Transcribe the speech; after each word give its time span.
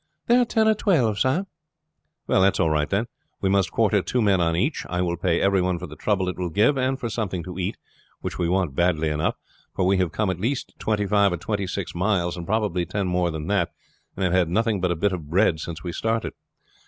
"There 0.25 0.41
are 0.41 0.45
ten 0.45 0.67
or 0.67 0.73
twelve, 0.73 1.19
sir." 1.19 1.45
"That 2.27 2.53
is 2.55 2.59
all 2.59 2.71
right, 2.71 2.89
then. 2.89 3.05
We 3.39 3.49
must 3.49 3.69
quarter 3.71 4.01
two 4.01 4.19
men 4.19 4.41
on 4.41 4.55
each. 4.55 4.83
I 4.89 4.99
will 5.03 5.15
pay 5.15 5.39
every 5.39 5.61
one 5.61 5.77
for 5.77 5.85
the 5.85 5.95
trouble 5.95 6.27
it 6.27 6.39
will 6.39 6.49
give, 6.49 6.75
and 6.75 6.99
for 6.99 7.07
something 7.07 7.43
to 7.43 7.59
eat, 7.59 7.77
which 8.19 8.39
we 8.39 8.49
want 8.49 8.73
badly 8.73 9.09
enough, 9.09 9.35
for 9.75 9.85
we 9.85 9.97
have 9.97 10.11
come 10.11 10.31
at 10.31 10.39
least 10.39 10.73
twenty 10.79 11.05
five 11.05 11.33
or 11.33 11.37
twenty 11.37 11.67
six 11.67 11.93
miles, 11.93 12.35
and 12.35 12.47
probably 12.47 12.83
ten 12.83 13.05
more 13.05 13.29
than 13.29 13.45
that, 13.49 13.73
and 14.15 14.23
have 14.23 14.33
had 14.33 14.49
nothing 14.49 14.81
but 14.81 14.89
a 14.89 14.95
bit 14.95 15.13
of 15.13 15.29
bread 15.29 15.59
since 15.59 15.83
we 15.83 15.91
started." 15.91 16.33